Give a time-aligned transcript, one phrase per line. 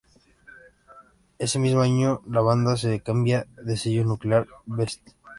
[1.37, 4.99] Ese mismo año la banda se cambia de sello a Nuclear Blast.